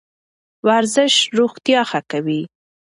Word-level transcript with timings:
ورزش 0.67 1.13
روغتیا 1.37 1.81
ښه 1.89 2.01
کوي. 2.11 2.41